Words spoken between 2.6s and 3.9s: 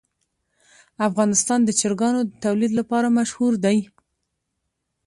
لپاره مشهور دی.